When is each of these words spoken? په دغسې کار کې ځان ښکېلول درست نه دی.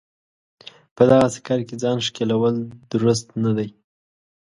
په 0.95 1.03
دغسې 1.11 1.39
کار 1.47 1.59
کې 1.67 1.75
ځان 1.83 1.97
ښکېلول 2.05 2.55
درست 2.91 3.27
نه 3.43 3.51
دی. 3.57 3.69